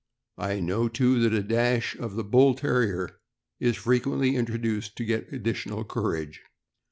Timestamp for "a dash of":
1.31-2.15